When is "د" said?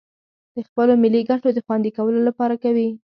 0.55-0.57, 1.53-1.59